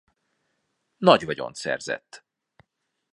[0.97, 2.25] Nagy vagyont szerzett.